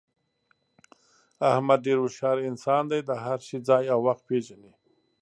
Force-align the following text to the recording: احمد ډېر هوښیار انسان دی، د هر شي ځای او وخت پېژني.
احمد 1.51 1.79
ډېر 1.85 1.97
هوښیار 2.01 2.37
انسان 2.49 2.83
دی، 2.91 2.99
د 3.09 3.11
هر 3.25 3.39
شي 3.47 3.57
ځای 3.67 3.83
او 3.93 3.99
وخت 4.07 4.23
پېژني. 4.29 4.71